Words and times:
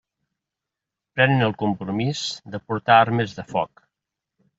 Prenen 1.19 1.47
el 1.47 1.53
compromís 1.59 2.23
de 2.55 2.61
portar 2.71 2.97
armes 3.03 3.37
de 3.41 3.47
foc. 3.53 3.85